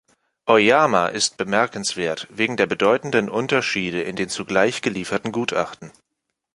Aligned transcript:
„Oyama“ 0.47 1.09
ist 1.09 1.37
bemerkenswert 1.37 2.25
wegen 2.31 2.57
der 2.57 2.65
bedeutenden 2.65 3.29
Unterschiede 3.29 4.01
in 4.01 4.15
den 4.15 4.29
zugleich 4.29 4.81
gelieferten 4.81 5.31
Gutachten. 5.31 5.91